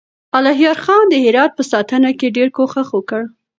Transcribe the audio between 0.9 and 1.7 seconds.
د هرات په